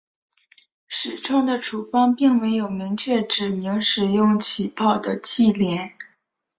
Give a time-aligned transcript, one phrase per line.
[0.87, 5.93] 始创的处方并没有明确指明使用起泡的忌廉。